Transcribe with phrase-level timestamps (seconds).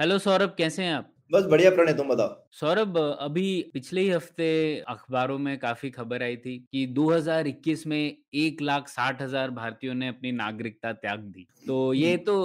[0.00, 1.08] Hello Saurabh कैसे हैं आप?
[1.32, 4.46] बस बढ़िया प्रणय तुम बताओ। सौरभ अभी पिछले ही हफ़्ते
[4.88, 10.08] अखबारों में काफ़ी खबर आई थी कि 2021 में एक लाख साठ हज़ार भारतीयों ने
[10.08, 12.36] अपनी नागरिकता त्याग दी। तो ये तो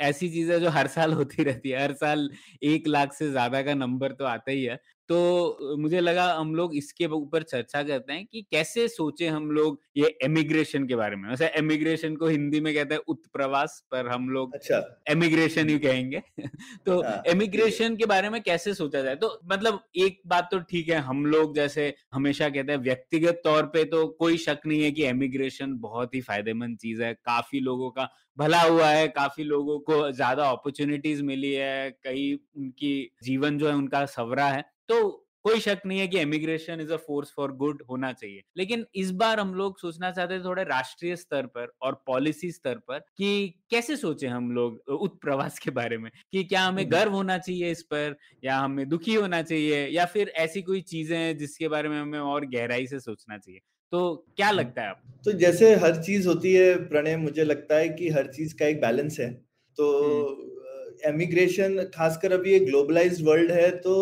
[0.00, 2.28] ऐसी चीज़ है जो हर साल होती रहती है हर साल
[2.64, 6.74] एक लाख से ज़्यादा का नंबर तो आता ही है। तो मुझे लगा हम लोग
[6.76, 11.28] इसके ऊपर चर्चा करते हैं कि कैसे सोचे हम लोग ये एमिग्रेशन के बारे में।
[11.30, 14.78] वैसे एमिग्रेशन को हिंदी में कहते हैं उत्प्रवास पर हम लोग अच्छा।
[15.10, 16.22] एमिग्रेशन ही कहेंगे।
[16.86, 19.16] तो हाँ, एमिग्रेशन के बारे में कैसे सोचा जाए?
[19.16, 23.66] तो मतलब एक बात तो ठीक है हम लोग जैसे हमेशा कहते हैं व्यक्तिगत तौर
[23.66, 27.90] पे तो कोई शक नहीं है कि एमिग्रेशन बहुत ही फ़ायदेमंद चीज़ है। काफ़ी लोगों
[27.90, 33.68] का भला हुआ है काफ़ी लोगों को ज़्यादा अपॉर्चुनिटीज़ मिली है कई उनकी जीवन जो
[33.68, 37.52] है उनका सवरा है। तो कोई शक नहीं है कि immigration is a force for
[37.52, 41.72] good होना चाहिए। लेकिन इस बार हम लोग सोचना चाहते हैं थोड़े राष्ट्रीय स्तर पर
[41.82, 46.10] और पॉलिसी स्तर पर कि कैसे सोचे हम लोग उत्प्रवास के बारे में?
[46.32, 50.28] कि क्या हमें। गर्व होना चाहिए इस पर या हमें दुखी होना चाहिए या फिर
[50.28, 53.60] ऐसी कोई चीज़ें हैं जिसके बारे में हमें और गहराई से सोचना चाहिए?
[53.92, 57.88] तो क्या लगता है आप तो जैसे हर चीज़ होती है प्रणय मुझे लगता है
[57.88, 59.30] कि हर चीज़ का एक बैलेंस है।
[59.76, 60.63] तो
[61.04, 63.94] एमिग्रेशन खासकर अभी एक ग्लोबलाइज वर्ल्ड है तो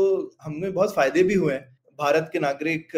[0.42, 2.94] हमें बहुत फ़ायदे भी हुए हैं। भारत के नागरिक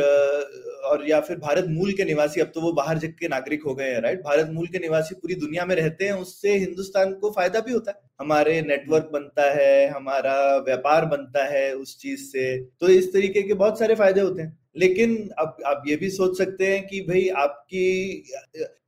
[0.87, 3.75] और या फिर भारत मूल के निवासी, अब तो वो बाहर जग के नागरिक हो
[3.75, 7.31] गए हैं राइट भारत मूल के निवासी पूरी दुनिया में रहते हैं, उससे हिंदुस्तान को
[7.31, 12.57] फ़ायदा भी होता है। हमारे नेटवर्क बनता है, हमारा व्यापार बनता है उस चीज़ से
[12.81, 16.37] तो इस तरीके के बहुत सारे फ़ायदे होते हैं। लेकिन अब आप ये भी सोच
[16.39, 18.25] सकते हैं कि भाई आपकी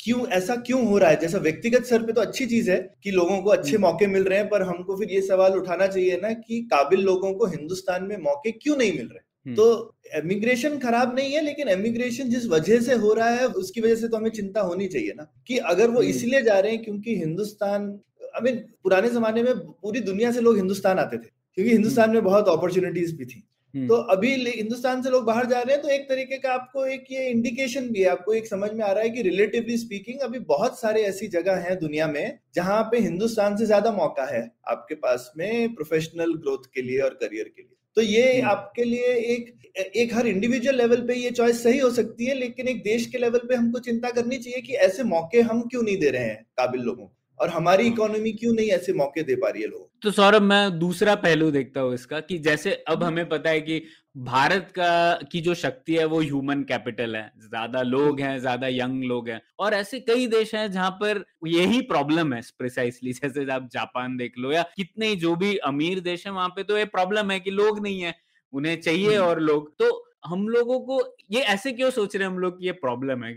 [0.00, 1.16] क्यों ऐसा क्यों हो रहा है?
[1.20, 4.38] जैसा व्यक्तिगत स्तर पे तो अच्छी चीज़ है कि लोगों को अच्छे मौके मिल रहे
[4.38, 8.16] हैं पर हमको फिर ये सवाल उठाना चाहिए ना कि काबिल लोगों को हिंदुस्तान में
[8.18, 9.24] मौके क्यों नहीं मिल रहे?
[9.46, 13.80] हम्म, तो एमिग्रेशन खराब नहीं है लेकिन एमिग्रेशन जिस वजह से हो रहा है उसकी
[13.80, 16.72] वजह से तो हमें चिंता होनी चाहिए ना कि अगर वो हम्म। इसलिए जा रहे
[16.72, 17.88] हैं क्योंकि हिंदुस्तान
[18.36, 22.22] आई मीन पुराने जमाने में पूरी दुनिया से लोग हिंदुस्तान आते थे क्योंकि हिंदुस्तान में
[22.24, 25.88] बहुत अपॉर्चुनिटीज़ भी थी। हम्म, तो अभी हिंदुस्तान से लोग बाहर जा रहे हैं तो
[25.90, 29.02] एक तरीके का आपको एक ये इंडिकेशन भी है आपको एक समझ में आ रहा
[29.02, 33.56] है कि रिलेटिवली स्पीकिंग अभी बहुत सारे ऐसी जगह हैं दुनिया में जहाँ पे हिंदुस्तान
[33.56, 37.74] से ज़्यादा मौका है आपके पास में प्रोफेशनल ग्रोथ के लिए और करियर के लिए
[37.96, 41.90] तो ये हम्म। आपके लिए एक एक हर इंडिविजुअल लेवल पे ये चॉइस सही हो
[41.92, 45.40] सकती है लेकिन एक देश के लेवल पे हमको चिंता करनी चाहिए कि ऐसे मौके
[45.42, 47.08] हम क्यों नहीं दे रहे हैं काबिल लोगों
[47.40, 50.42] और हमारी हाँ। इकोनॉमी क्यों नहीं ऐसे मौके दे पा रही है लोगों तो सौरभ
[50.42, 53.82] मैं दूसरा पहलू देखता हूँ इसका कि जैसे अब हमें पता है कि
[54.24, 54.88] भारत का
[55.32, 59.40] की जो शक्ति है वो ह्यूमन कैपिटल है। ज़्यादा लोग हैं ज़्यादा यंग लोग हैं।
[59.58, 64.38] और ऐसे कई देश हैं जहाँ पर यही प्रॉब्लम है प्रिसाइसली जैसे आप जापान देख
[64.38, 67.50] लो या कितने जो भी अमीर देश है वहाँ पे तो ये प्रॉब्लम है कि
[67.52, 68.14] लोग नहीं है
[68.52, 72.32] उन्हें चाहिए हम्म। और लोग। तो हम लोगों को ये ऐसे क्यों सोच रहे हैं
[72.32, 73.34] हम लोग कि ये प्रॉब्लम है?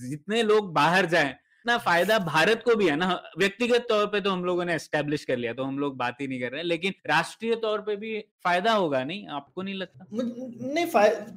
[0.00, 3.06] जितने लोग बाहर जाएँ इतना फ़ायदा भारत को भी है ना
[3.38, 6.26] व्यक्तिगत तौर पे तो हम लोगों ने एस्टेब्लिश कर लिया तो हम लोग बात ही
[6.28, 9.26] नहीं कर रहे लेकिन राष्ट्रीय तौर पे भी फ़ायदा होगा नहीं?
[9.28, 10.06] आपको नहीं लगता?
[10.12, 10.86] नहीं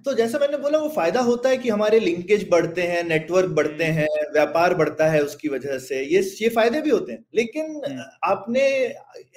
[0.06, 3.84] तो जैसा मैंने बोला वो फ़ायदा होता है कि हमारे लिंकेज बढ़ते हैं नेटवर्क बढ़ते
[3.84, 8.04] हैं व्यापार बढ़ता है उसकी वजह से ये ये फ़ायदे भी होते हैं लेकिन हम्म।
[8.24, 8.62] आपने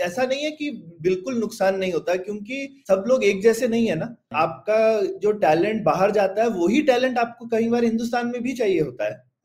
[0.01, 0.71] ऐसा नहीं है कि
[1.03, 5.85] बिल्कुल नुकसान नहीं होता क्योंकि सब लोग एक जैसे नहीं है ना। आपका जो टैलेंट
[5.85, 9.15] बाहर जाता है वही टैलेंट आपको कई बार हिंदुस्तान में भी चाहिए होता है। हम्म?
[9.15, 9.36] हम्म,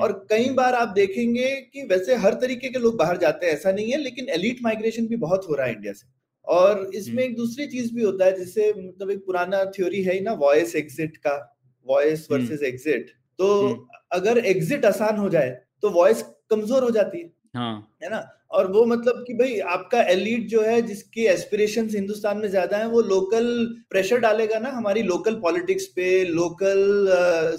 [0.00, 3.72] और कई बार आप देखेंगे कि वैसे हर तरीके के लोग बाहर जाते हैं ऐसा
[3.72, 6.06] नहीं है लेकिन एलिट माइग्रेशन भी बहुत हो रहा है इंडिया से।
[6.46, 10.20] और इसमें हम्म। एक दूसरी चीज़ भी होता है जिससे मतलब एक पुराना थ्योरी है
[10.20, 11.36] ना वॉइस एग्जिट का
[11.86, 15.50] वॉयस वर्सेज वर्सेस एग्जिट तो हम्म। अगर एग्जिट आसान हो जाए
[15.82, 18.18] तो वॉइस कमज़ोर हो जाती है। हाँ। है ना?
[18.54, 22.88] और वो मतलब कि भाई आपका एलिट जो है जिसकी एस्पिरेशन हिंदुस्तान में ज़्यादा है
[22.88, 23.46] वो लोकल
[23.90, 26.82] प्रेशर डालेगा ना हमारी लोकल पॉलिटिक्स पे लोकल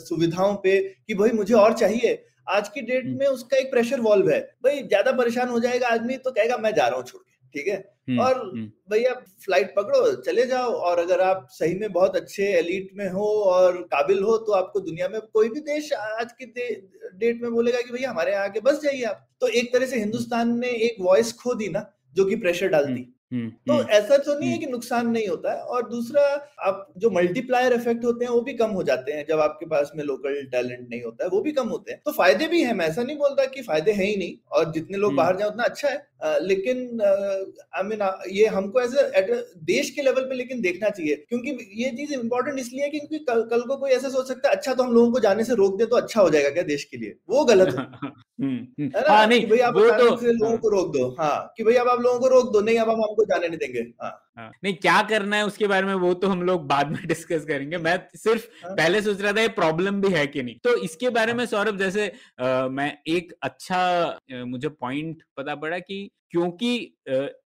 [0.02, 0.78] सुविधाओं पे
[1.08, 4.40] कि भाई मुझे और चाहिए। आज की डेट हम्म। में उसका एक प्रेशर वॉल्व है।
[4.64, 7.68] भाई ज़्यादा परेशान हो जाएगा आदमी तो कहेगा मैं जा रहा हूँ छोड़ के। ठीक
[7.68, 7.84] है?
[8.08, 9.14] और हम्म, भैया
[9.46, 13.82] फ़्लाइट पकड़ो चले जाओ और अगर आप सही में बहुत अच्छे एलिट में हो और
[13.92, 17.82] काबिल हो तो आपको दुनिया में कोई भी देश आज की दे- डेट में बोलेगा
[17.82, 20.96] कि भैया हमारे यहाँ आके बस जाइए आप। तो एक तरह से हिंदुस्तान ने एक
[21.02, 21.86] वॉइस खो दी ना
[22.16, 25.28] जो कि प्रेशर डालती हम्म, तो हम्म, ऐसा तो नहीं है हम्म। कि नुकसान नहीं
[25.28, 26.22] होता है और दूसरा
[26.60, 29.92] आप जो मल्टीप्लायर इफ़ेक्ट होते हैं वो भी कम हो जाते हैं जब आपके पास
[29.96, 32.74] में लोकल टैलेंट नहीं होता है वो भी कम होते हैं। तो फ़ायदे भी हैं
[32.74, 35.50] मैं ऐसा नहीं बोलता कि फ़ायदे हैं ही नहीं और जितने लोग हम्म। बाहर जाए
[35.50, 38.00] उतना अच्छा है लेकिन आई मीन
[38.32, 39.32] ये हमको एज एट
[39.66, 43.42] देश के लेवल पे लेकिन देखना चाहिए क्योंकि ये चीज़ इंपॉर्टेंट इसलिए है क्योंकि कल,
[43.44, 45.78] कल को कोई ऐसा सोच सकता है अच्छा तो हम लोगों को जाने से रोक
[45.78, 47.16] दे तो अच्छा हो जाएगा क्या देश के लिए?
[47.30, 47.84] वो गलत है।
[48.42, 49.14] हम्म, हम्म। ना?
[49.14, 51.90] हाँ नहीं भाई आप वो तो लोगों हाँ, को रोक दो हाँ कि भाई अब
[51.90, 54.74] आप लोगों को रोक दो नहीं अब हम हमको जाने नहीं देंगे हाँ। हाँ, नहीं
[54.76, 57.98] क्या करना है उसके बारे में वो तो हम लोग बाद में डिस्कस करेंगे। मैं
[58.16, 61.34] सिर्फ़ हाँ। पहले सोच रहा था ये प्रॉब्लम भी है कि नहीं। तो इसके बारे
[61.34, 62.08] में सौरभ जैसे
[62.40, 66.76] आ, मैं एक अच्छा मुझे पॉइंट पता पड़ा कि क्योंकि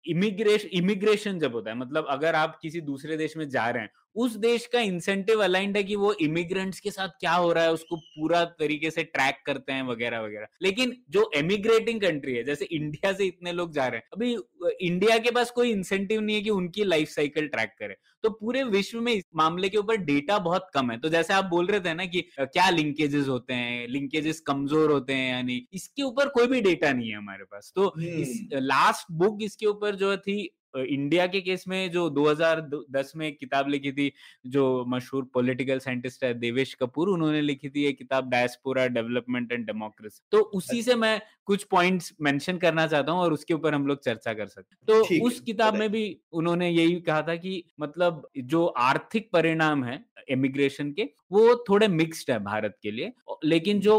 [0.07, 3.91] इमिग्रेशन इमिग्रेशन जब होता है मतलब अगर आप किसी दूसरे देश में जा रहे हैं
[4.17, 7.73] उस देश का इंसेंटिव अलाइंड है कि वो इमिग्रेंट्स के साथ क्या हो रहा है
[7.73, 12.65] उसको पूरा तरीके से ट्रैक करते हैं वगैरह वगैरह। लेकिन जो एमिग्रेटिंग कंट्री है जैसे
[12.67, 16.43] इंडिया से इतने लोग जा रहे हैं अभी इंडिया के पास कोई इंसेंटिव नहीं है
[16.43, 20.39] कि उनकी लाइफ साइकिल ट्रैक करे। तो पूरे विश्व में इस मामले के ऊपर डेटा
[20.41, 23.87] बहुत कम है। तो जैसे आप बोल रहे थे ना कि क्या लिंकेजेस होते हैं
[23.89, 27.93] लिंकेजेस कमज़ोर होते हैं यानी इसके ऊपर कोई भी डेटा नहीं है हमारे पास। तो
[28.01, 30.37] इस लास्ट बुक इसके ऊपर जो थी
[30.77, 34.13] इंडिया के केस में जो 2010 में एक किताब लिखी थी
[34.47, 39.67] जो मशहूर पॉलिटिकल साइंटिस्ट है देवेश कपूर उन्होंने लिखी थी ये किताब डायस्पोरा डेवलपमेंट एंड
[39.67, 43.87] डेमोक्रेसी तो उसी से मैं कुछ पॉइंट्स मेंशन करना चाहता हूँ और उसके ऊपर हम
[43.87, 48.29] लोग चर्चा कर सकते तो उस किताब में भी उन्होंने यही कहा था कि मतलब
[48.39, 53.13] जो आर्थिक परिणाम है इमिग्रेशन के वो थोड़े मिक्स्ड है भारत के लिए
[53.45, 53.95] लेकिन जो।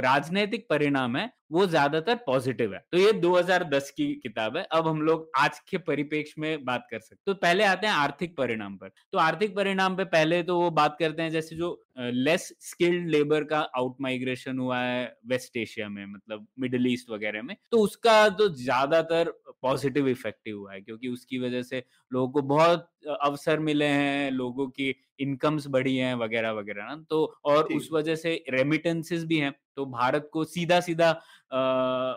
[0.00, 5.00] राजनैतिक परिणाम है वो ज़्यादातर पॉजिटिव है। तो ये 2010 की किताब है अब हम
[5.02, 8.90] लोग आज के परिपेक्ष में बात कर सकते तो पहले आते हैं आर्थिक परिणाम पर।
[9.12, 13.44] तो आर्थिक परिणाम पे पहले तो वो बात करते हैं जैसे जो लेस स्किल्ड लेबर
[13.44, 18.28] का आउट माइग्रेशन हुआ है वेस्ट एशिया में मतलब मिडल ईस्ट वगैरह में। तो उसका
[18.30, 19.30] तो ज़्यादातर
[19.62, 21.82] पॉजिटिव इफ़ेक्टिव हुआ है क्योंकि उसकी वजह से
[22.12, 22.88] लोगों को बहुत
[23.20, 28.16] अवसर मिले हैं लोगों की इनकम्स बढ़ी हैं वगैरह वगैरह ना। तो और उस वजह
[28.16, 31.12] से रेमिटेंसेस भी हैं। तो भारत को सीधा सीधा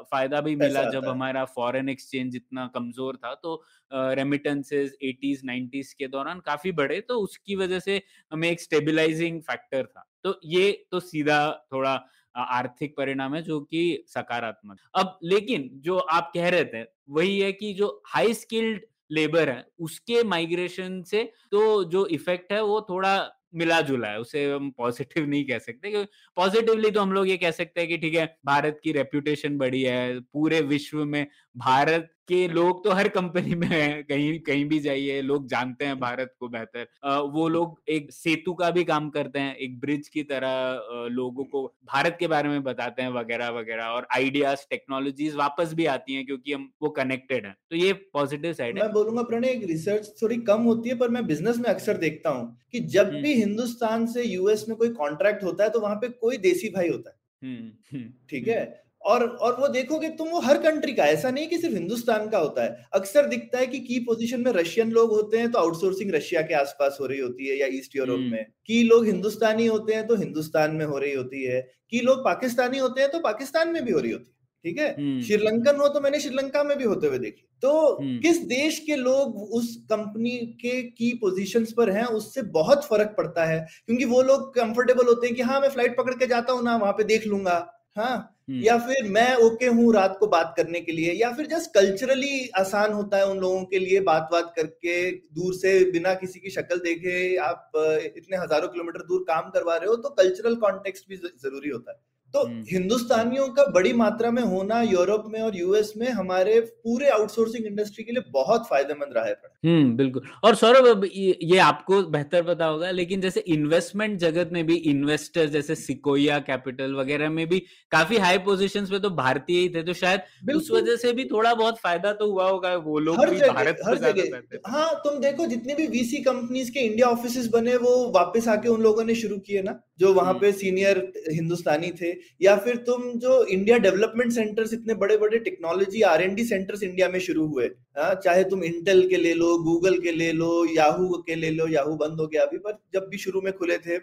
[0.06, 3.62] फ़ायदा भी मिला जब हमारा फॉरेन एक्सचेंज इतना कमज़ोर था। तो
[3.92, 8.02] रेमिटेंसेस 80s 90s के दौरान काफ़ी बढ़े तो उसकी वजह से
[8.32, 11.40] हमें एक स्टेबलाइजिंग फैक्टर था। तो ये तो सीधा
[11.74, 12.00] थोड़ा
[12.36, 17.52] आर्थिक परिणाम है जो कि सकारात्मक। अब लेकिन जो आप कह रहे थे वही है
[17.52, 18.82] कि जो हाई स्किल्ड
[19.12, 23.18] लेबर है उसके माइग्रेशन से तो जो इफ़ेक्ट है वो थोड़ा
[23.54, 27.38] मिला जुला है, उसे हम पॉजिटिव नहीं कह सकते क्योंकि पॉजिटिवली तो हम लोग ये
[27.38, 31.26] कह सकते हैं कि ठीक है, भारत की रेप्यूटेशन बढ़ी है, पूरे विश्व में
[31.58, 36.00] भारत के लोग तो हर कंपनी में हैं कहीं कहीं भी जाइए लोग जानते हैं
[36.00, 36.88] भारत को बेहतर।
[37.32, 41.66] वो लोग एक सेतु का भी काम करते हैं एक ब्रिज की तरह लोगों को
[41.86, 46.26] भारत के बारे में बताते हैं वगैरह वगैरह और आइडियाज़ टेक्नोलॉजीज़ वापस भी आती हैं
[46.26, 50.12] क्योंकि हम वो कनेक्टेड हैं। तो ये पॉजिटिव साइड है। मैं बोलूँगा प्रणय एक रिसर्च
[50.22, 53.34] थोड़ी कम होती है पर मैं बिज़नेस में अक्सर देखता हूँ कि जब हम्म। भी
[53.36, 57.10] हिंदुस्तान से यूएस में कोई कॉन्ट्रैक्ट होता है तो वहाँ पे कोई देसी भाई होता
[57.10, 58.62] है। हम्म, हम्म, ठीक है?
[59.02, 62.38] और और वो देखोगे तुम वो हर कंट्री का ऐसा नहीं कि सिर्फ़ हिंदुस्तान का
[62.38, 66.12] होता है। अक्सर दिखता है कि की पोजीशन में रशियन लोग होते हैं तो आउटसोर्सिंग
[66.16, 69.66] रशिया के आसपास हो रही होती है या ईस्ट यूरोप हम्म। में। की लोग हिंदुस्तानी
[69.66, 73.20] होते हैं तो हिंदुस्तान में हो रही होती है। की लोग पाकिस्तानी होते हैं तो
[73.20, 74.88] पाकिस्तान में भी हो रही होती है। ठीक है?
[74.94, 78.80] हम्म, श्रीलंकन हो तो मैंने श्रीलंका में भी होते हुए देखी। तो हम्म। किस देश
[78.80, 84.06] के लोग उस कंपनी के की पोजीशंस पर हैं उससे बहुत फ़र्क पड़ता है। क्योंकि
[84.06, 86.94] वो लोग कंफर्टेबल होते हैं कि हाँ मैं फ़्लाइट पकड़ के जाता हूँ ना वहाँ
[86.94, 87.58] पे देख लूँगा।
[87.98, 88.36] हाँ?
[88.50, 92.50] या फिर मैं ओके हूँ रात को बात करने के लिए या फिर जस्ट कल्चरली
[92.50, 96.50] आसान होता है उन लोगों के लिए बात बात करके दूर से बिना किसी की
[96.50, 97.72] शक्ल देखे आप
[98.16, 101.98] इतने हज़ारों किलोमीटर दूर काम करवा रहे हो तो कल्चरल कॉन्टेक्स्ट भी ज़रूरी होता है।
[102.34, 107.10] तो हम्म। हिंदुस्तानियों का बड़ी मात्रा में होना यूरोप में और यूएस में हमारे पूरे
[107.10, 111.58] आउटसोर्सिंग इंडस्ट्री के लिए बहुत फ़ायदेमंद रहा है हम्म बिल्कुल। और सौरभ अब ये, ये
[111.60, 117.30] आपको बेहतर पता होगा लेकिन जैसे इन्वेस्टमेंट जगत में भी इन्वेस्टर जैसे सिकोया कैपिटल वगैरह
[117.30, 117.60] में भी
[117.92, 121.54] काफ़ी हाई पोजीशंस पे तो भारतीय ही थे तो शायद उस वजह से भी थोड़ा
[121.54, 125.46] बहुत फ़ायदा तो हुआ होगा वो लोग भी जगह भारत हर जगह। हाँ तुम देखो
[125.48, 129.38] जितने भी वीसी कंपनीज़ के इंडिया ऑफ़िस बने वो वापस आके उन लोगों ने शुरू
[129.40, 130.98] किए ना जो वहाँ हम्म। पे सीनियर
[131.32, 136.36] हिंदुस्तानी थे या फिर तुम जो इंडिया डेवलपमेंट सेंटर्स इतने बड़े बड़े technology R and
[136.36, 137.66] D centres India में शुरू हुए
[137.98, 141.68] हाँ, चाहे तुम इंटेल के ले लो गूगल के ले लो याहू के ले लो
[141.68, 143.96] याहू बंद हो गया अभी पर जब भी शुरू में खुले थे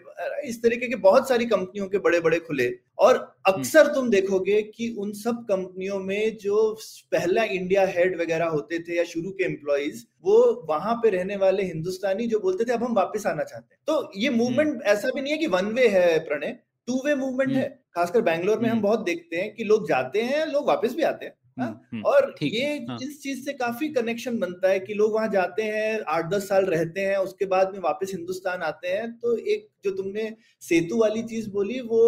[0.47, 4.89] इस तरीके के बहुत सारी कंपनियों के बड़े बड़े खुले। और अक्सर तुम देखोगे कि
[4.99, 6.73] उन सब कंपनियों में जो
[7.11, 10.37] पहला इंडिया हेड वगैरह होते थे या शुरू के एम्प्लॉयज़ वो
[10.69, 14.11] वहाँ पे रहने वाले हिंदुस्तानी जो बोलते थे अब हम वापस आना चाहते हैं। तो
[14.17, 17.67] ये मूवमेंट ऐसा भी नहीं है कि वन वे है प्रणय। टू वे मूवमेंट है।
[17.95, 21.03] खासकर बैंगलोर में हम हम्म। बहुत देखते हैं कि लोग जाते हैं लोग वापस भी
[21.03, 24.79] आते हैं। हाँ, हम्म, हम्म, और ये हाँ। इस चीज़ से काफ़ी कनेक्शन बनता है
[24.79, 28.61] कि लोग वहाँ जाते हैं आठ दस साल रहते हैं उसके बाद में वापस हिंदुस्तान
[28.63, 32.03] आते हैं तो एक जो तुमने सेतु वाली चीज़ बोली वो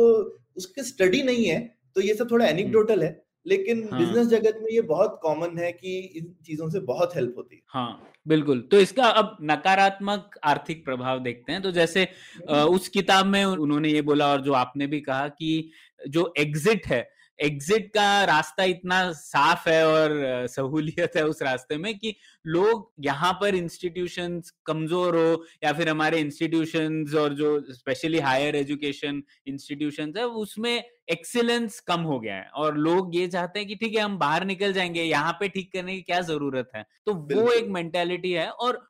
[0.57, 1.59] उसके स्टडी नहीं है
[1.95, 5.71] तो ये सब थोड़ा एनिक्डोटल है लेकिन हाँ। बिज़नेस जगत में ये बहुत कॉमन है
[5.71, 10.83] कि इन चीज़ों से बहुत हेल्प होती है हाँ बिल्कुल तो इसका अब नकारात्मक आर्थिक
[10.85, 12.07] प्रभाव देखते हैं तो जैसे
[12.49, 15.71] उस किताब में उन्होंने ये बोला और जो आपने भी कहा कि
[16.07, 17.01] जो एग्जिट है
[17.39, 20.11] एग्जिट का रास्ता इतना साफ़ है और
[20.49, 22.15] सहूलियत है उस रास्ते में कि
[22.47, 29.21] लोग यहाँ पर इंस्टीट्यूशन कमज़ोर हो या फिर हमारे इंस्टीट्यूशन और जो स्पेशली हायर एजुकेशन
[29.47, 33.95] इंस्टीट्यूशन है उसमें एक्सीलेंस कम हो गया है। और लोग ये चाहते हैं कि ठीक
[33.95, 36.85] है हम बाहर निकल जाएँगे यहाँ पे ठीक करने की क्या ज़रूरत है?
[37.05, 38.81] तो वो एक मेंटेलिटी है और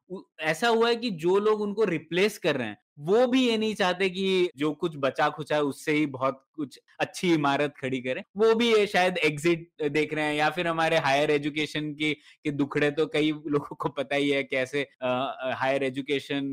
[0.42, 3.74] ऐसा हुआ है कि जो लोग उनको रिप्लेस कर रहे हैं वो भी ये नहीं
[3.76, 8.24] चाहते कि जो कुछ बचा खुचा है, उससे ही बहुत कुछ अच्छी इमारत खड़ी करें।
[8.38, 12.52] वो भी ये शायद एग्जिट देख रहे हैं या फिर हमारे हायर एजुकेशन के के
[12.52, 16.50] दुखड़े तो कई लोगों को पता ही है कैसे हायर एजुकेशन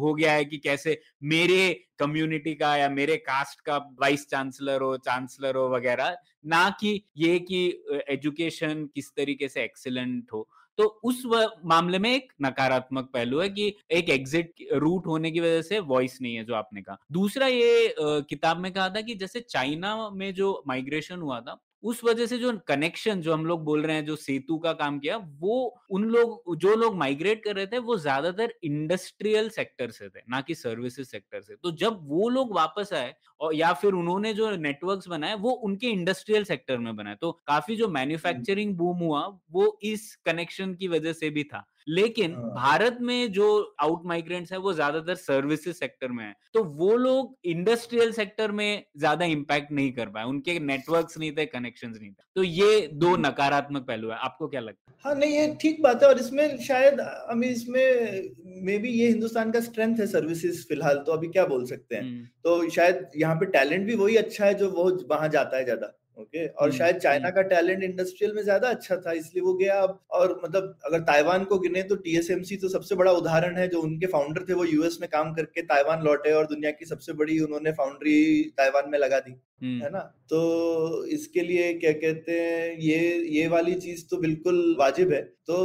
[0.00, 4.96] हो गया है कि कैसे मेरे कम्युनिटी का या मेरे कास्ट का वाइस चांसलर हो
[4.98, 6.16] चांसलर हो वगैरह,
[6.46, 7.66] ना कि ये कि
[8.10, 11.22] एजुकेशन किस तरीके से एक्सीलेंट हो। तो उस
[11.66, 16.18] मामले में एक नकारात्मक पहलू है कि एक एग्जिट रूट होने की वजह से वॉइस
[16.22, 20.32] नहीं है, जो आपने कहा। दूसरा ये किताब में कहा था कि जैसे चाइना में
[20.34, 24.04] जो माइग्रेशन हुआ था उस वजह से जो कनेक्शन जो हम लोग बोल रहे हैं
[24.04, 25.56] जो सेतु का काम किया वो
[25.90, 30.40] उन लोग जो लोग माइग्रेट कर रहे थे वो ज़्यादातर इंडस्ट्रियल सेक्टर से थे ना
[30.40, 34.50] कि सर्विसेज़ सेक्टर से। तो जब वो लोग वापस आए और या फिर उन्होंने जो
[34.58, 39.78] नेटवर्क्स बनाए वो उनके इंडस्ट्रियल सेक्टर में बनाए। तो काफ़ी जो मैन्युफैक्चरिंग बूम हुआ वो
[39.84, 43.48] इस कनेक्शन की वजह से भी था। लेकिन हाँ। भारत में जो
[43.80, 48.84] आउट माइग्रेंट्स है वो ज़्यादातर सर्विसेज़ सेक्टर में है। तो वो लोग इंडस्ट्रियल सेक्टर में
[48.98, 53.14] ज़्यादा इम्पैक्ट नहीं कर पाए। उनके नेटवर्क्स नहीं थे कनेक्शंस नहीं थे। तो ये दो
[53.18, 54.96] नकारात्मक पहलू है। आपको क्या लगता है?
[55.04, 58.30] हाँ नहीं ये ठीक बात है और इसमें शायद अभी इसमें
[58.64, 62.02] मे बी ये हिंदुस्तान का स्ट्रेंथ है सर्विसेज़ फ़िलहाल तो अभी क्या बोल सकते हैं?
[62.02, 65.64] हम्म, तो शायद यहाँ पे टैलेंट भी वही अच्छा है जो वो वहाँ जाता है
[65.64, 66.46] ज़्यादा। ओके?
[66.46, 69.80] और हम्म, शायद चाइना हम्म। का टैलेंट इंडस्ट्रियल में ज़्यादा अच्छा था इसलिए वो गया
[69.82, 73.80] अब। और मतलब अगर ताइवान को गिने तो टीएसएमसी तो सबसे बड़ा उदाहरण है जो
[73.82, 77.38] उनके फाउंडर थे वो यूएस में काम करके ताइवान लौटे और दुनिया की सबसे बड़ी
[77.40, 78.18] उन्होंने फाउंड्री
[78.58, 79.30] ताइवान में लगा दी
[79.62, 79.98] हम्म, है ना?
[80.30, 82.98] तो इसके लिए क्या कहते हैं ये
[83.30, 85.56] ये वाली चीज़ तो बिल्कुल वाजिब है। तो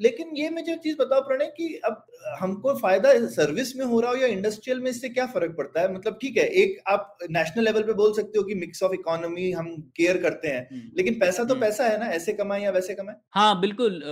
[0.00, 2.04] लेकिन ये मुझे चीज़ बताओ प्रणय कि अब
[2.40, 5.92] हमको फ़ायदा सर्विस में हो रहा हो या इंडस्ट्रियल में इससे क्या फ़र्क पड़ता है?
[5.94, 9.50] मतलब ठीक है एक आप नेशनल लेवल पे बोल सकते हो कि मिक्स ऑफ़ इकोनॉमी
[9.52, 9.68] हम
[10.04, 12.94] केयर करते हैं हम्म। लेकिन पैसा तो हम्म। पैसा है ना ऐसे कमाए या वैसे
[12.94, 14.02] कमाए हाँ बिल्कुल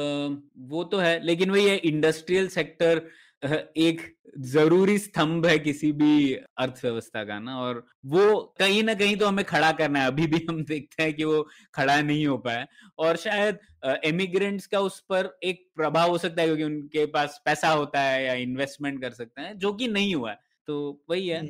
[0.69, 3.03] वो तो है लेकिन वही है इंडस्ट्रियल सेक्टर
[3.43, 4.01] एक
[4.41, 9.45] ज़रूरी स्तंभ है किसी भी अर्थव्यवस्था का ना और वो कहीं ना कहीं तो हमें
[9.45, 11.43] खड़ा करना है अभी भी हम देखते हैं कि वो
[11.75, 12.67] खड़ा नहीं हो पाया
[12.99, 13.59] और शायद
[14.05, 18.25] एमिग्रेंट्स का उस पर एक प्रभाव हो सकता है क्योंकि उनके पास पैसा होता है
[18.25, 20.77] या इन्वेस्टमेंट कर सकते हैं जो कि नहीं हुआ है तो
[21.11, 21.41] वही है।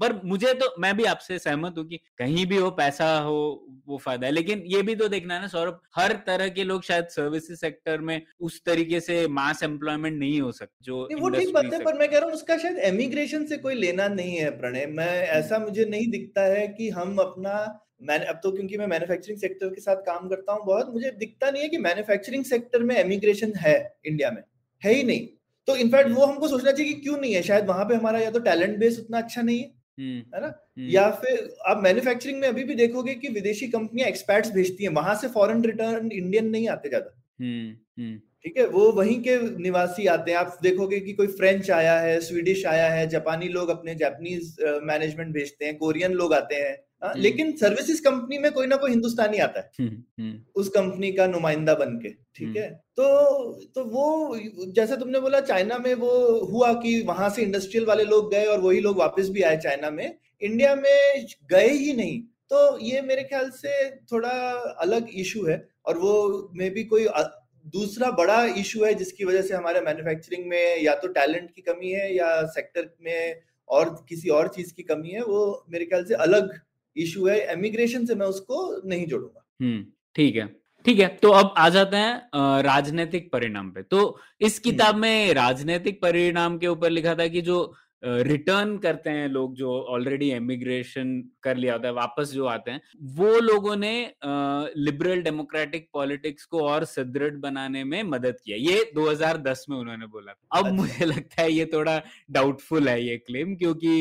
[0.00, 3.38] पर मुझे तो मैं भी आपसे सहमत हूँ कि कहीं भी हो पैसा हो
[3.86, 6.82] वो फ़ायदा है। लेकिन ये भी तो देखना है ना सौरभ हर तरह के लोग
[6.82, 11.52] शायद सर्विसेज़ सेक्टर में उस तरीके से मास एम्प्लॉयमेंट नहीं हो सकते जो वो ठीक
[11.54, 14.50] बात है पर मैं कह रहा हूँ उसका शायद एमिग्रेशन से कोई लेना नहीं है
[14.58, 17.54] प्रणय। मैं ऐसा मुझे नहीं दिखता है कि हम अपना
[18.02, 21.50] मैंने अब तो क्योंकि मैं मैन्युफैक्चरिंग सेक्टर के साथ काम करता हूँ बहुत मुझे दिखता
[21.50, 23.74] नहीं है कि मैन्युफैक्चरिंग सेक्टर में एमिग्रेशन है
[24.06, 24.42] इंडिया में
[24.82, 25.26] है ही नहीं।
[25.70, 27.42] तो इनफैक्ट वो हमको सोचना चाहिए कि क्यों नहीं है?
[27.42, 30.46] शायद वहाँ पे हमारा या तो टैलेंट बेस उतना अच्छा नहीं है हम्म, है ना?
[30.46, 34.92] हम्म, या फिर आप मैन्युफैक्चरिंग में अभी भी देखोगे कि विदेशी कंपनियाँ एक्सपर्ट्स भेजती हैं
[34.92, 38.66] वहाँ से फॉरेन रिटर्न इंडियन नहीं आते ज़्यादा। हम्म, हम्म, ठीक है?
[38.66, 42.88] वो वहीं के निवासी आते हैं। आप देखोगे कि कोई फ्रेंच आया है स्वीडिश आया
[42.90, 48.02] है जापानी लोग अपने जापानीज मैनेजमेंट भेजते हैं कोरियन लोग आते हैं। हम्म। लेकिन सर्विसेज़
[48.02, 51.96] कंपनी में कोई ना कोई हिंदुस्तानी आता है। हम्म, हम्म, उस कंपनी का नुमाइंदा बन
[51.98, 54.36] के ठीक हम्म। है तो तो वो
[54.76, 56.10] जैसे तुमने बोला चाइना में वो
[56.46, 59.90] हुआ कि वहाँ से इंडस्ट्रियल वाले लोग गए और वही लोग वापस भी आए चाइना
[59.90, 60.06] में
[60.42, 63.74] इंडिया में गए ही नहीं। तो ये मेरे ख्याल से
[64.12, 64.30] थोड़ा
[64.80, 66.14] अलग इशू है और वो
[66.54, 67.06] मे भी कोई
[67.74, 71.90] दूसरा बड़ा इशू है जिसकी वजह से हमारे मैन्युफैक्चरिंग में या तो टैलेंट की कमी
[71.90, 76.14] है या सेक्टर में और किसी और चीज़ की कमी है वो मेरे ख्याल से
[76.26, 76.50] अलग
[76.96, 79.84] इशू है एमिग्रेशन से मैं उसको नहीं जोड़ूँगा। हम्म,
[80.16, 80.46] ठीक है।
[80.84, 86.00] ठीक है तो अब आ जाते हैं राजनीतिक परिणाम पे। तो इस किताब में राजनीतिक
[86.02, 87.58] परिणाम के ऊपर लिखा था कि जो
[88.02, 92.80] रिटर्न करते हैं लोग जो ऑलरेडी एमिग्रेशन कर लिया होता है वापस जो आते हैं
[93.14, 93.92] वो लोगों ने
[94.76, 100.32] लिबरल डेमोक्रेटिक पॉलिटिक्स को और सुदृढ़ बनाने में मदद किया ये 2010 में उन्होंने बोला
[100.32, 103.92] था अब अच्छा। मुझे लगता है ये थोड़ा डाउटफुल है ये क्लेम क्योंकि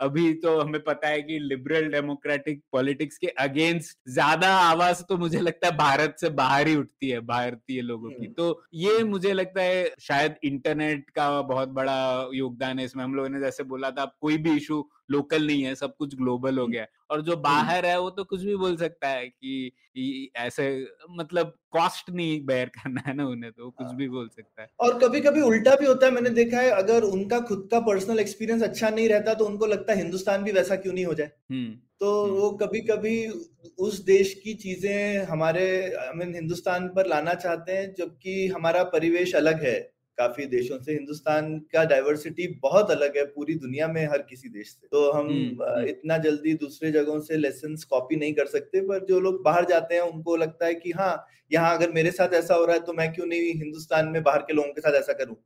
[0.00, 5.40] अभी तो हमें पता है कि लिबरल डेमोक्रेटिक पॉलिटिक्स के अगेंस्ट ज़्यादा आवाज़ तो मुझे
[5.40, 9.32] लगता है भारत से बाहर ही उठती है भारतीय लोगों की हम्म। तो ये मुझे
[9.32, 11.98] लगता है शायद इंटरनेट का बहुत बड़ा
[12.34, 15.74] योगदान है इसमें हम लोगों ने जैसे बोला था कोई भी इशू लोकल नहीं है
[15.74, 18.76] सब कुछ ग्लोबल हो गया है। और जो बाहर है वो तो कुछ भी बोल
[18.76, 20.66] सकता है कि ऐसे
[21.10, 24.98] मतलब कॉस्ट नहीं बेयर करना है ना उन्हें तो कुछ भी बोल सकता है। और
[24.98, 28.62] कभी कभी उल्टा भी होता है मैंने देखा है अगर उनका खुद का पर्सनल एक्सपीरियंस
[28.62, 31.30] अच्छा नहीं रहता तो उनको लगता है हिंदुस्तान भी वैसा क्यों नहीं हो जाए?
[32.00, 33.16] तो वो कभी कभी
[33.78, 39.34] उस देश की चीज़ें हमारे आई मीन हिंदुस्तान पर लाना चाहते हैं जबकि हमारा परिवेश
[39.34, 39.78] अलग है।
[40.18, 44.68] काफ़ी देशों से हिंदुस्तान का डाइवर्सिटी बहुत अलग है पूरी दुनिया में हर किसी देश
[44.68, 45.28] से। तो हम
[45.88, 49.94] इतना जल्दी दूसरे जगहों से लेसन कॉपी नहीं कर सकते पर जो लोग बाहर जाते
[49.94, 52.92] हैं उनको लगता है कि हाँ यहाँ अगर मेरे साथ ऐसा हो रहा है तो
[52.92, 55.36] मैं क्यों नहीं हिंदुस्तान में बाहर के लोगों के साथ ऐसा करूँ?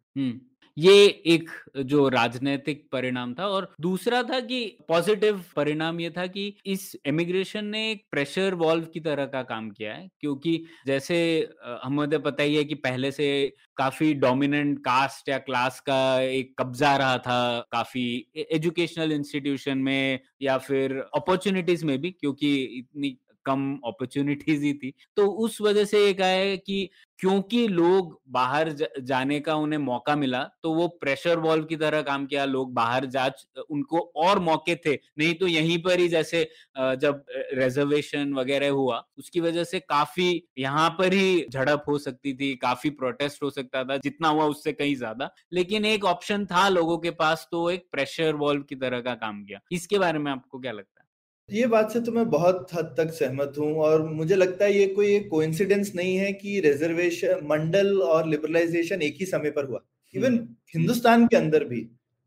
[0.76, 6.46] ये एक जो राजनीतिक परिणाम था और दूसरा था कि पॉजिटिव परिणाम ये था कि
[6.66, 11.16] इस इमिग्रेशन ने एक प्रेशर वॉल्व की तरह का काम किया है, क्योंकि जैसे
[11.84, 13.30] हमें पता ही है कि पहले से
[13.76, 20.58] काफ़ी डोमिनेंट कास्ट या क्लास का एक कब्जा रहा था, काफ़ी एजुकेशनल इंस्टीट्यूशन में या
[20.58, 23.16] फिर अपॉर्चुनिटीज़ में भी, क्योंकि इतनी
[23.46, 28.68] कम अपॉर्चुनिटीज़ ही थी। तो उस वजह से एक आया कि क्योंकि लोग बाहर
[29.02, 33.06] जाने का उन्हें मौका मिला तो वो प्रेशर वॉल्व की तरह काम किया, लोग बाहर
[33.06, 33.26] जा
[33.70, 36.42] उनको और मौके थे। नहीं तो यहीं पर ही जैसे
[36.78, 42.54] जब रिजर्वेशन वगैरह हुआ, उसकी वजह से काफ़ी यहाँ पर ही झड़प हो सकती थी,
[42.56, 46.98] काफ़ी प्रोटेस्ट हो सकता था, जितना हुआ उससे कहीं ज़्यादा। लेकिन एक ऑप्शन था लोगों
[46.98, 50.58] के पास तो एक प्रेशर वॉल्व की तरह का काम किया। इसके बारे में आपको
[50.60, 50.99] क्या लगता है?
[51.52, 54.86] ये बात से तो मैं बहुत हद तक सहमत हूँ और मुझे लगता है ये
[54.86, 59.80] कोई कोइंसिडेंस नहीं है कि रिजर्वेशन मंडल और लिबरलाइजेशन एक ही समय पर हुआ।
[60.14, 61.80] इवन हम्म, हिंदुस्तान के अंदर भी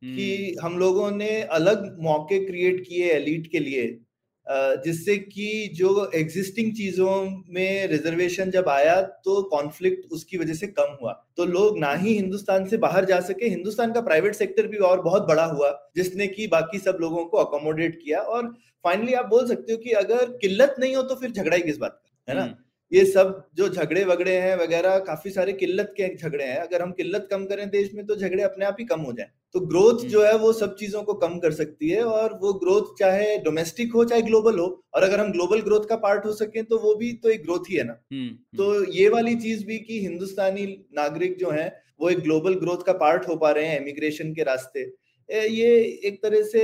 [0.03, 3.99] कि हम्म। हम लोगों ने अलग मौके क्रिएट किए एलिट के लिए।
[4.47, 7.11] जिससे कि जो एग्जिस्टिंग चीज़ों
[7.49, 12.13] में रिजर्वेशन जब आया तो कॉन्फ्लिक्ट उसकी वजह से कम हुआ। तो लोग ना ही
[12.13, 16.27] हिंदुस्तान से बाहर जा सके हिंदुस्तान का प्राइवेट सेक्टर भी और बहुत बड़ा हुआ जिसने
[16.27, 18.53] कि बाकी सब लोगों को अकोमोडेट किया। और
[18.85, 21.77] फाइनली आप बोल सकते हो कि अगर किल्लत नहीं हो तो फिर झगड़ा ही किस
[21.77, 22.31] बात का?
[22.31, 22.43] है ना?
[22.43, 22.55] हम्म।
[22.91, 26.91] ये सब जो झगड़े वगड़े हैं वगैरह काफ़ी सारे किल्लत के झगड़े हैं। अगर हम
[26.91, 29.99] किल्लत कम करें देश में तो झगड़े अपने आप ही कम हो जाए। तो ग्रोथ
[29.99, 33.37] हम्म। जो है वो सब चीज़ों को कम कर सकती है और वो ग्रोथ चाहे
[33.39, 36.77] डोमेस्टिक हो चाहे ग्लोबल हो और अगर हम ग्लोबल ग्रोथ का पार्ट हो सके तो
[36.79, 39.99] वो भी तो एक ग्रोथ ही है ना। हम्म, तो ये वाली चीज़ भी कि
[40.01, 41.67] हिंदुस्तानी नागरिक जो है
[42.01, 44.81] वो एक ग्लोबल ग्रोथ का पार्ट हो पा रहे हैं इमिग्रेशन के रास्ते।
[45.29, 45.69] ये
[46.05, 46.63] एक तरह से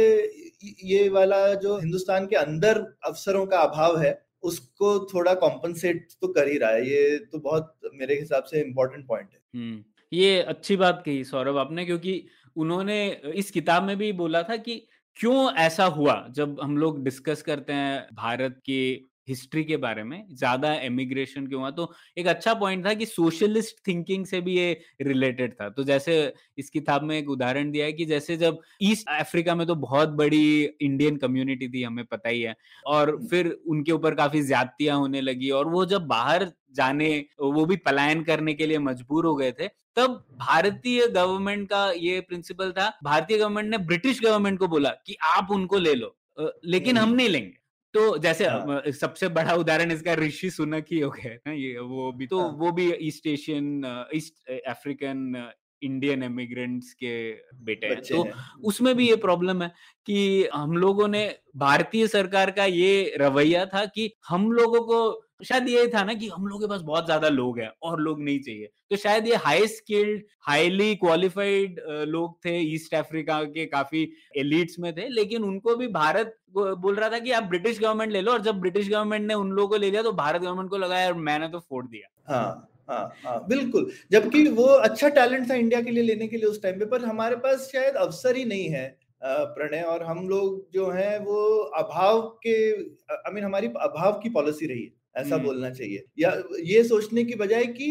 [0.86, 6.48] ये वाला जो हिंदुस्तान के अंदर अवसरों का अभाव है उसको थोड़ा कॉम्पनसेट तो कर
[6.48, 10.76] ही रहा है। ये तो बहुत मेरे हिसाब से इम्पोर्टेंट पॉइंट है। हम्म, ये अच्छी
[10.78, 12.14] बात कही सौरभ आपने क्योंकि
[12.56, 16.28] उन्होंने इस किताब में भी बोला था कि क्यों ऐसा हुआ?
[16.30, 21.62] जब हम लोग डिस्कस करते हैं भारत के हिस्ट्री के बारे में ज़्यादा एमिग्रेशन क्यों
[21.62, 21.72] हुआ?
[21.72, 26.22] तो एक अच्छा पॉइंट था कि सोशलिस्ट थिंकिंग से भी ये रिलेटेड था। तो जैसे
[26.58, 30.10] इस किताब में एक उदाहरण दिया है कि जैसे जब ईस्ट अफ्रीका में तो बहुत
[30.18, 32.56] बड़ी इंडियन कम्युनिटी थी हमें पता ही है।
[32.88, 37.10] और फिर उनके ऊपर काफ़ी ज्यादतियाँ होने लगी और वो जब बाहर जाने
[37.42, 42.20] वो भी पलायन करने के लिए मजबूर हो गए थे तब भारतीय गवर्नमेंट का ये
[42.22, 46.16] प्रिंसिपल था भारतीय गवर्नमेंट ने ब्रिटिश गवर्नमेंट को बोला कि आप उनको ले लो।
[46.66, 47.58] लेकिन हम नहीं लेंगे।
[47.94, 48.82] तो जैसे हाँ.
[48.92, 52.50] सबसे बड़ा उदाहरण इसका ऋषि सुनक ही हो गया ना ये वो भी तो हाँ.
[52.50, 57.16] वो भी East Asian East African Indian immigrants के
[57.64, 58.28] बेटे हैं। तो
[58.64, 59.72] उसमें भी ये प्रॉब्लम है
[60.08, 65.00] कि हम लोगों ने भारतीय सरकार का ये रवैया था कि हम लोगों को
[65.46, 68.22] शायद ये था ना कि हम लोगों के पास बहुत ज़्यादा लोग हैं और लोग
[68.22, 74.02] नहीं चाहिए। तो शायद ये हाई स्किल्ड हाईली क्वालिफाइड लोग थे ईस्ट अफ्रीका के काफ़ी
[74.38, 78.22] एलिट्स में थे लेकिन उनको भी भारत बोल रहा था कि आप ब्रिटिश गवर्नमेंट ले
[78.22, 80.78] लो और जब ब्रिटिश गवर्नमेंट ने उन लोगों को ले लिया तो भारत गवर्नमेंट को
[80.78, 85.56] लगाया और मैंने तो फोड़ दिया। हाँ। हाँ हाँ बिल्कुल जबकि वो अच्छा टैलेंट था
[85.56, 88.46] इंडिया के लिए लेने के लिए उस टाइम पे पर हमारे पास शायद अवसर ही
[88.46, 88.88] नहीं है
[89.24, 91.42] प्रणय और हम लोग जो हैं वो
[91.78, 92.56] अभाव के
[93.12, 96.32] आई मीन हमारी अभाव की पॉलिसी रही है ऐसा हम्म। बोलना चाहिए या
[96.64, 97.90] ये सोचने की बजाय कि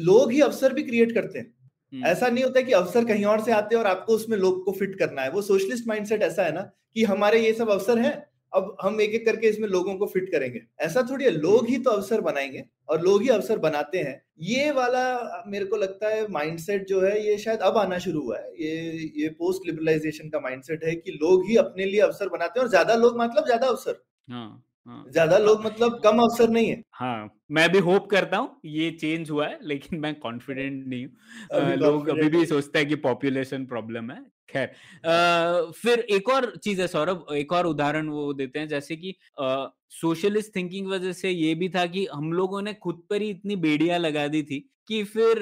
[0.00, 1.46] लोग ही अवसर भी क्रिएट करते हैं
[1.92, 4.64] हम्म। ऐसा नहीं होता कि अवसर कहीं और से आते हैं और आपको उसमें लोग
[4.64, 7.98] को फिट करना है वो सोशलिस्ट माइंडसेट ऐसा है ना कि हमारे ये सब अवसर
[7.98, 8.14] हैं
[8.52, 11.78] अब हम एक एक करके इसमें लोगों को फिट करेंगे। ऐसा थोड़ी है लोग ही
[11.78, 16.26] तो अवसर बनाएँगे और लोग ही अवसर बनाते हैं। ये वाला मेरे को लगता है
[16.30, 20.40] माइंडसेट जो है ये शायद अब आना शुरू हुआ है। ये ये पोस्ट लिबरलाइजेशन का
[20.40, 23.66] माइंडसेट है कि लोग ही अपने लिए अवसर बनाते हैं और ज़्यादा लोग मतलब ज़्यादा
[23.66, 28.36] अवसर। हाँ हाँ। ज़्यादा लोग मतलब कम अवसर नहीं है। हाँ मैं भी होप करता
[28.36, 32.88] हूँ ये चेंज हुआ है लेकिन मैं कॉन्फिडेंट नहीं हूँ। लोग अभी भी सोचते हैं
[32.88, 38.32] कि पॉपुलेशन प्रॉब्लम है। खैर फिर एक और चीज़ है, सौरभ, एक और उदाहरण वो
[38.34, 39.14] देते हैं, जैसे कि
[39.92, 43.56] सोशलिस्ट थिंकिंग वजह से ये भी था कि हम लोगों ने खुद पर ही इतनी
[43.58, 44.58] बेड़िया लगा दी थी
[44.88, 45.38] कि फिर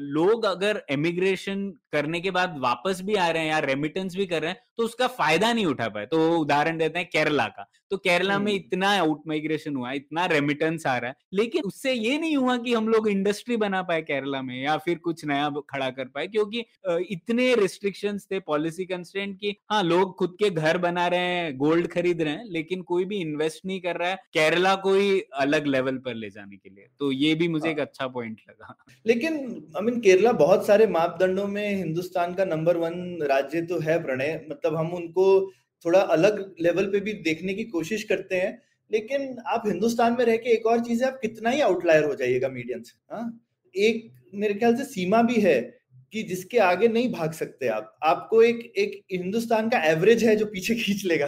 [0.00, 4.42] लोग अगर एमिग्रेशन करने के बाद वापस भी आ रहे हैं या रेमिटेंस भी कर
[4.42, 7.96] रहे हैं तो उसका फ़ायदा नहीं उठा पाए। तो उदाहरण देते हैं केरला का। तो
[7.96, 12.36] केरला में इतना आउट माइग्रेशन हुआ इतना रेमिटेंस आ रहा है लेकिन उससे ये नहीं
[12.36, 16.04] हुआ कि हम लोग इंडस्ट्री बना पाए केरला में या फिर कुछ नया खड़ा कर
[16.04, 16.64] पाए क्योंकि
[17.10, 21.88] इतने रिस्ट्रिक्शन थे पॉलिसी कंस्टेंट की हाँ लोग खुद के घर बना रहे हैं गोल्ड
[21.88, 25.66] खरीद रहे हैं लेकिन कोई भी इन्वेस्ट नहीं कर रहा है केरला को ही अलग
[25.66, 28.74] लेवल पर ले जाने के लिए। तो ये भी मुझे एक हाँ। अच्छा पॉइंट लगा।
[29.06, 29.34] लेकिन
[29.76, 34.46] आई मीन केरला बहुत सारे मापदंडों में हिंदुस्तान का नंबर वन राज्य तो है प्रणय
[34.50, 35.26] मतलब हम उनको
[35.84, 38.58] थोड़ा अलग लेवल पे भी देखने की कोशिश करते हैं,
[38.90, 42.14] लेकिन आप हिंदुस्तान में रह के एक और चीज़ है, आप कितना ही आउटलायर हो
[42.14, 43.40] जाइएगा मीडियम से हाँ?
[43.74, 45.60] एक मेरे ख्याल से सीमा भी है
[46.12, 50.46] कि जिसके आगे नहीं भाग सकते आप। आपको एक एक हिंदुस्तान का एवरेज है जो
[50.46, 51.26] पीछे खींच लेगा।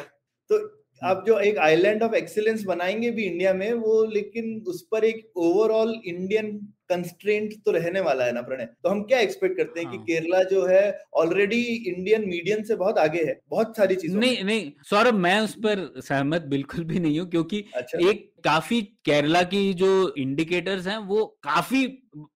[0.51, 0.59] तो
[1.03, 5.27] आप जो एक आइलैंड ऑफ़ एक्सीलेंस बनाएँगे भी इंडिया में, वो लेकिन उस पर एक
[5.37, 6.59] ओवरऑल इंडियन
[6.91, 9.97] कंस्ट्रेंट तो रहने वाला है ना प्रणय तो हम क्या एक्सपेक्ट करते हैं हाँ.
[9.97, 14.45] कि केरला जो है ऑलरेडी इंडियन मीडियम से बहुत आगे है बहुत सारी चीज़ें नहीं
[14.45, 19.43] नहीं सौरभ मैं उस पर सहमत बिल्कुल भी नहीं हूँ क्योंकि अच्छा। एक काफ़ी केरला
[19.45, 21.87] की जो इंडिकेटर्स हैं वो काफ़ी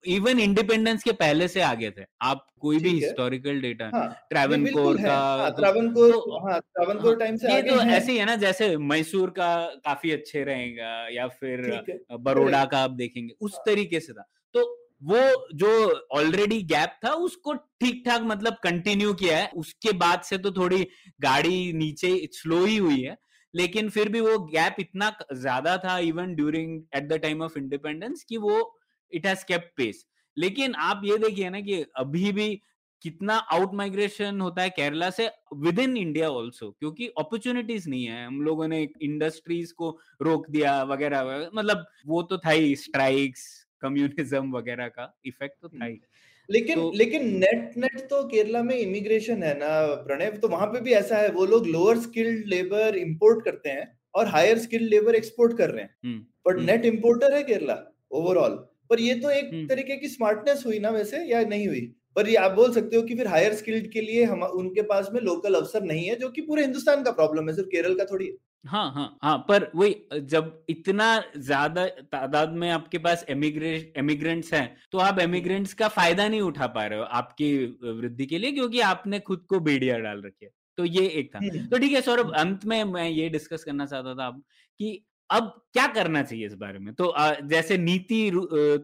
[0.06, 3.90] इवन इंडिपेंडेंस के पहले से आगे थे। आप कोई भी हिस्टोरिकल डेटा
[4.30, 6.12] ट्रेवनकोर का ट्रेवनकोर
[6.42, 9.54] हाँ, ट्रेवनकोर टाइम तो, हाँ, से ये तो ऐसे ही है ना जैसे मैसूर का
[9.84, 14.64] काफ़ी अच्छे रहेगा या फिर बड़ोड़ा का आप देखेंगे उस तरीके से था। तो
[15.04, 15.18] वो
[15.54, 15.70] जो
[16.12, 20.86] ऑलरेडी गैप था उसको ठीक ठाक मतलब कंटिन्यू किया है। उसके बाद से तो थोड़ी
[21.20, 23.16] गाड़ी नीचे स्लो ही हुई है
[23.54, 28.24] लेकिन फिर भी वो गैप इतना ज़्यादा था even during at the time of independence
[28.28, 28.58] कि वो
[29.12, 30.04] इट हैज़ केप्ट पेस
[30.36, 32.60] लेकिन आप ये देखिए ना कि अभी भी
[33.02, 38.26] कितना आउट माइग्रेशन होता है केरला से विद इन इंडिया ऑल्सो क्योंकि अपॉर्चुनिटीज़ नहीं है।
[38.26, 43.46] हम लोगों ने इंडस्ट्रीज़ को रोक दिया वगैरह मतलब वो तो था ही स्ट्राइक्स
[43.82, 46.00] कम्युनिज्म वगैरह का इफ़ेक्ट तो था ही।
[46.48, 49.68] लेकिन तो, लेकिन नेट नेट तो केरला में इमिग्रेशन है ना
[50.04, 53.86] प्रणय तो वहाँ पे भी ऐसा है वो लोग लोअर स्किल्ड लेबर इंपोर्ट करते हैं
[54.14, 55.96] और हायर स्किल्ड लेबर एक्सपोर्ट कर रहे हैं।
[56.46, 57.76] बट नेट इम्पोर्टर है केरला
[58.12, 61.80] ओवरऑल पर ये तो एक हम्म। तरीके की स्मार्टनेस हुई ना वैसे या नहीं हुई?
[62.16, 65.08] पर ये आप बोल सकते हो कि फिर हायर स्किल्ड के लिए हम उनके पास
[65.12, 68.04] में लोकल अवसर नहीं है जो कि पूरे हिंदुस्तान का प्रॉब्लम है सिर्फ़ केरल का
[68.04, 68.32] थोड़ी है।
[68.64, 71.06] हाँ हाँ हाँ पर वही जब इतना
[71.38, 76.66] ज़्यादा तादाद में आपके पास एमिग्रेट एमिग्रेंट्स हैं तो आप एमिग्रेंट्स का फ़ायदा नहीं उठा
[76.66, 80.50] पा रहे हो आपकी वृद्धि के लिए क्योंकि आपने खुद को बेड़िया डाल रखी है।
[80.78, 83.86] तो ये एक था। हम्म। तो ठीक है सौरभ अंत में मैं ये डिस्कस करना
[83.86, 84.42] चाहता था अब
[84.80, 84.92] कि
[85.30, 86.92] अब क्या करना चाहिए इस बारे में?
[86.94, 87.12] तो
[87.48, 88.30] जैसे नीति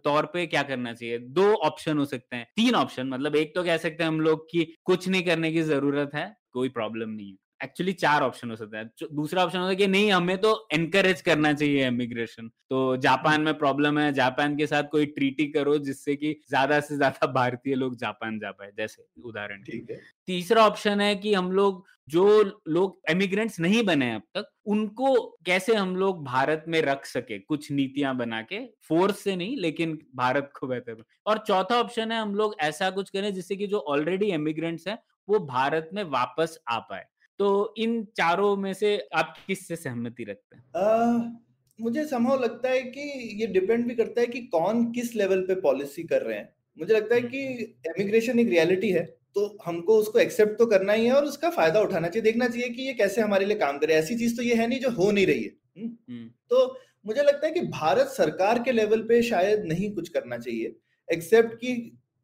[0.04, 1.18] तौर पे क्या करना चाहिए?
[1.18, 4.46] दो ऑप्शन हो सकते हैं, तीन ऑप्शन मतलब एक तो कह सकते हैं हम लोग
[4.50, 8.56] कि कुछ नहीं करने की ज़रूरत है, कोई प्रॉब्लम नहीं है। एक्चुअली चार ऑप्शन हो
[8.56, 12.96] सकता है। दूसरा ऑप्शन होता है कि नहीं हमें तो एनकरेज करना चाहिए इमिग्रेशन तो
[12.98, 17.26] जापान में प्रॉब्लम है जापान के साथ कोई ट्रीटी करो जिससे कि ज़्यादा से ज़्यादा
[17.32, 21.84] भारतीय लोग जापान जा पाए जैसे उदाहरण ठीक है। तीसरा ऑप्शन है कि हम लोग
[22.08, 22.26] जो
[22.68, 25.14] लोग एमिग्रेंट्स नहीं बने अब तक उनको
[25.46, 29.98] कैसे हम लोग भारत में रख सके कुछ नीतियाँ बना के फोर्स से नहीं लेकिन
[30.16, 33.78] भारत को बेहतर और चौथा ऑप्शन है हम लोग ऐसा कुछ करें जिससे कि जो
[33.88, 37.04] ऑलरेडी एमिग्रेंट्स हैं वो भारत में वापस आ पाए।
[37.40, 41.38] तो इन चारों में से आप किससे सहमति रखते हैं?
[41.78, 43.00] मुझे संभव लगता है कि
[43.40, 46.94] ये डिपेंड भी करता है कि कौन किस लेवल पे पॉलिसी कर रहे हैं। मुझे
[46.94, 47.40] लगता है कि
[47.88, 51.80] एमिग्रेशन एक रियलिटी है तो हमको उसको एक्सेप्ट तो करना ही है और उसका फ़ायदा
[51.80, 54.54] उठाना चाहिए देखना चाहिए कि ये कैसे हमारे लिए काम करे। ऐसी चीज़ तो ये
[54.54, 56.66] है नहीं जो हो नहीं रही है। हम्म। तो
[57.06, 60.76] मुझे लगता है कि भारत सरकार के लेवल पे शायद नहीं कुछ करना चाहिए
[61.08, 61.74] एक्सेप्ट कि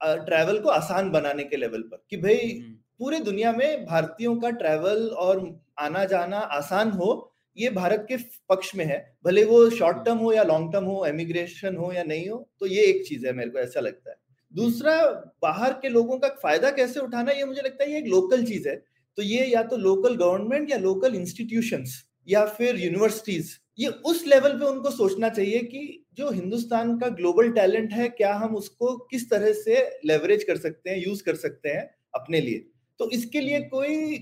[0.01, 4.51] ट्रैवल को आसान बनाने के लेवल पर कि भाई हम्म। पूरे दुनिया में भारतीयों का
[4.51, 5.39] ट्रैवल और
[5.81, 8.17] आना जाना आसान हो, ये भारत के
[8.49, 12.03] पक्ष में है। भले वो शॉर्ट टर्म हो या लॉन्ग टर्म हो एमिग्रेशन हो या
[12.05, 14.17] नहीं हो तो ये एक चीज़ है मेरे को ऐसा लगता है।
[14.53, 14.95] दूसरा,
[15.43, 18.69] बाहर के लोगों का फ़ायदा कैसे उठाना, ये मुझे लगता है ये एक लोकल चीज़
[18.69, 18.77] है।
[19.19, 21.85] तो ये या तो लोकल गवर्नमेंट या लोकल इंस्टीट्यूशन
[22.29, 27.51] या फिर यूनिवर्सिटीज ये उस लेवल पे उनको सोचना चाहिए कि जो हिंदुस्तान का ग्लोबल
[27.53, 31.69] टैलेंट है, क्या हम उसको किस तरह से लेवरेज कर सकते हैं यूज़ कर सकते
[31.69, 32.69] हैं अपने लिए।
[33.01, 34.19] तो इसके लिए कोई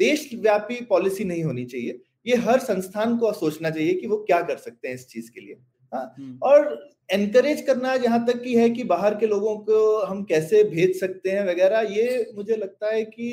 [0.00, 4.56] देशव्यापी पॉलिसी नहीं होनी चाहिए ये हर संस्थान को सोचना चाहिए कि वो क्या कर
[4.58, 5.58] सकते हैं इस चीज़ के लिए
[5.92, 10.22] हाँ हम्म। और एनकरेज करना यहाँ तक की है कि बाहर के लोगों को हम
[10.24, 13.28] कैसे भेज सकते हैं वगैरह ये मुझे लगता है कि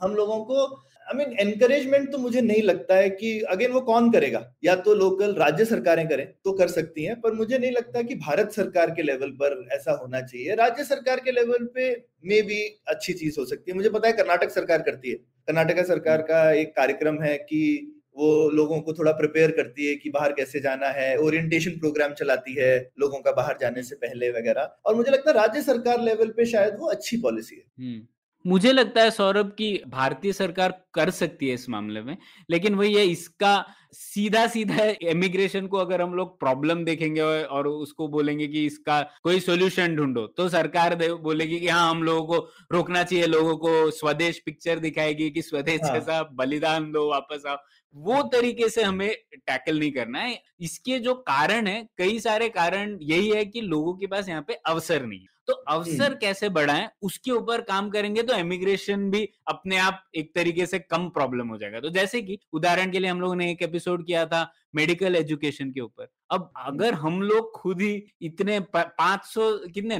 [0.00, 0.66] हम लोगों को
[1.08, 4.54] आई मीन एनकरेजमेंट तो मुझे नहीं लगता है कि अगेन वो कौन करेगा?
[4.64, 8.14] या तो लोकल राज्य सरकारें करें तो कर सकती हैं, पर मुझे नहीं लगता कि
[8.14, 11.90] भारत सरकार के लेवल पर ऐसा होना चाहिए। राज्य सरकार के लेवल पे
[12.24, 15.14] मे भी अच्छी चीज़ हो सकती है। मुझे पता है कर्नाटक सरकार करती है।
[15.48, 20.10] कर्नाटक सरकार का एक कार्यक्रम है कि वो लोगों को थोड़ा प्रिपेयर करती है कि
[20.10, 24.70] बाहर कैसे जाना है ओरिएंटेशन प्रोग्राम चलाती है लोगों का बाहर जाने से पहले वगैरह।
[24.86, 28.06] और मुझे लगता है राज्य सरकार लेवल पे शायद वो अच्छी पॉलिसी है। हम्म।
[28.44, 32.16] मुझे लगता है सौरभ की भारतीय सरकार कर सकती है इस मामले में
[32.50, 33.54] लेकिन वही है इसका
[33.92, 39.40] सीधा सीधा इमिग्रेशन को अगर हम लोग प्रॉब्लम देखेंगे और उसको बोलेंगे कि इसका कोई
[39.40, 44.42] सोल्यूशन ढूंढो तो सरकार बोलेगी कि हाँ हम लोगों को रोकना चाहिए लोगों को स्वदेश
[44.46, 45.92] पिक्चर दिखाएगी कि स्वदेश हाँ.
[45.94, 47.56] जैसा बलिदान दो वापस आओ
[47.94, 52.98] वो तरीके से हमें टैकल नहीं करना है। इसके जो कारण है कई सारे कारण
[53.02, 56.88] यही है कि लोगों के पास यहाँ पे अवसर नहीं है। तो अवसर कैसे बढ़ाएँ
[57.02, 61.58] उसके ऊपर काम करेंगे तो इमिग्रेशन भी अपने आप एक तरीके से कम प्रॉब्लम हो
[61.58, 65.16] जाएगा। तो जैसे कि उदाहरण के लिए हम लोगों ने एक एपिसोड किया था मेडिकल
[65.16, 69.98] एजुकेशन के ऊपर। अब अगर हम लोग खुद ही इतने 500 कितने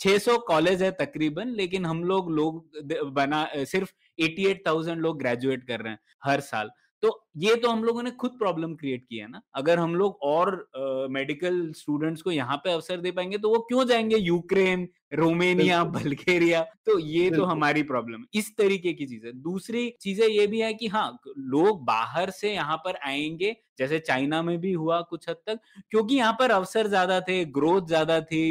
[0.00, 5.92] 600 कॉलेज है तकरीबन लेकिन हम लोग लोग बना सिर्फ़ 88,000 लोग ग्रेजुएट कर रहे
[5.92, 6.70] हैं हर साल।
[7.06, 10.18] तो ये तो हम लोगों ने खुद प्रॉब्लम क्रिएट किया है ना। अगर हम लोग
[10.22, 14.88] और मेडिकल uh, स्टूडेंट्स को यहाँ पे अवसर दे पाएँगे तो वो क्यों जाएँगे यूक्रेन
[15.14, 16.62] रोमेनिया बल्गेरिया?
[16.86, 20.60] तो ये तो हमारी प्रॉब्लम है। इस तरीके की चीज़। है दूसरी चीज़ें ये भी
[20.60, 25.28] है कि हाँ लोग बाहर से यहाँ पर आएँगे जैसे चाइना में भी हुआ कुछ
[25.28, 28.42] हद तक क्योंकि यहाँ पर अवसर ज़्यादा थे ग्रोथ ज़्यादा थी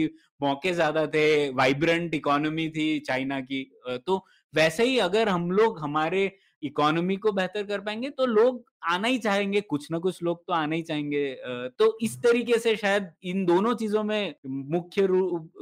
[0.42, 3.64] मौके ज़्यादा थे वाइब्रेंट इकोनॉमी थी चाइना की।
[4.08, 6.26] तो वैसे ही अगर हम लोग हमारे
[6.66, 10.54] इकोनॉमी को बेहतर कर पाएँगे तो लोग आना ही चाहेंगे कुछ ना कुछ लोग तो
[10.54, 11.26] आना ही चाहेंगे।
[11.80, 15.02] तो इस तरीके से शायद इन दोनों चीज़ों में मुख्य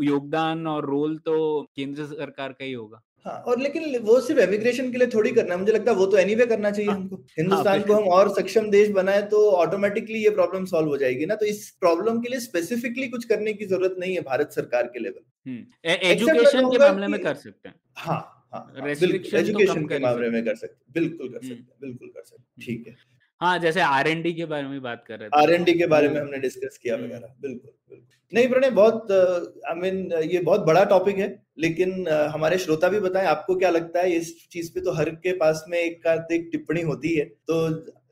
[0.04, 1.36] योगदान और रोल तो
[1.76, 5.54] केंद्र सरकार का ही होगा। हाँ और लेकिन वो सिर्फ़ इमिग्रेशन के लिए थोड़ी करना
[5.54, 8.08] है मुझे लगता है वो तो एनीवे करना चाहिए हाँ, हमको। हिंदुस्तान हाँ, को हम
[8.10, 12.20] और सक्षम देश बनाए तो ऑटोमेटिकली ये प्रॉब्लम सॉल्व हो जाएगी ना तो इस प्रॉब्लम
[12.22, 16.80] के लिए स्पेसिफिकली कुछ करने की ज़रूरत नहीं है भारत सरकार के लेवल एजुकेशन के
[16.80, 21.28] मामले में कर सकते हैं। हाँ एजुकेशन हाँ, तो के मामले में कर सकते बिल्कुल
[21.30, 22.96] कर सकते हम्म। बिल्कुल कर सकते ठीक है।
[23.42, 25.74] हाँ जैसे आर एन डी के बारे में बात कर रहे थे। आर एन डी
[25.74, 30.12] के बारे में हमने डिस्कस किया हम्म। वगैरह बिल्कुल बिल्कुल। नहीं प्रणय बहुत आई मीन
[30.24, 31.28] ये बहुत बड़ा टॉपिक है
[31.60, 35.34] लेकिन हमारे श्रोता भी बताएँ आपको क्या लगता है इस चीज़ पे तो हर के
[35.38, 37.60] पास में एक एक टिप्पणी होती है तो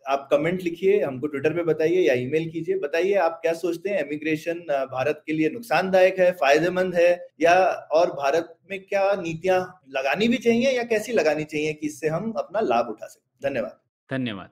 [0.08, 4.00] आप कमेंट लिखिए हमको ट्विटर पे बताइए या ईमेल कीजिए। बताइए आप क्या सोचते हैं?
[4.00, 4.60] इमिग्रेशन
[4.92, 7.12] भारत के लिए नुकसानदायक है फ़ायदेमंद है
[7.42, 7.54] या
[7.92, 9.60] और भारत में क्या नीतियाँ
[9.90, 13.50] लगानी भी चाहिए या कैसी लगानी चाहिए कि इससे हम अपना लाभ उठा सकें?
[13.50, 13.78] धन्यवाद।
[14.10, 14.50] धन्यवाद।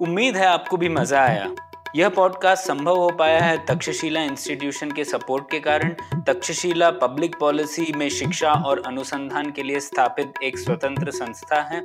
[0.00, 1.54] उम्मीद है आपको भी मज़ा आया।
[1.96, 5.94] यह पॉडकास्ट संभव हो पाया है तक्षशिला इंस्टीट्यूशन के सपोर्ट के कारण।
[6.26, 11.84] तक्षशिला पब्लिक पॉलिसी में शिक्षा और अनुसंधान के लिए स्थापित एक स्वतंत्र संस्था है।